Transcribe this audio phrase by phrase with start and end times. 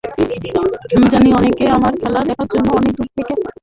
[0.91, 3.59] আমি জানি, অনেকে আমার খেলা দেখার জন্য অনেক দূর থেকে ডারবানে এসেছে।